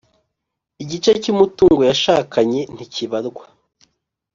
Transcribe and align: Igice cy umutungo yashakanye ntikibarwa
Igice 0.83 1.11
cy 1.21 1.29
umutungo 1.33 1.81
yashakanye 1.89 2.61
ntikibarwa 2.73 3.43